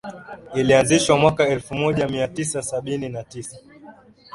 ilianzishwa 0.53 1.17
mwaka 1.17 1.47
elfumoja 1.47 2.07
miatisa 2.07 2.61
sabini 2.61 3.09
na 3.09 3.23
tisa 3.23 3.57